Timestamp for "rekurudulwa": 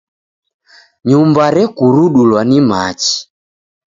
1.55-2.41